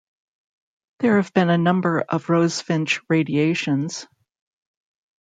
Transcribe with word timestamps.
There 0.97 1.17
have 1.17 1.31
been 1.31 1.51
a 1.51 1.59
number 1.59 2.01
of 2.01 2.25
rosefinch 2.25 3.01
radiations. 3.07 4.07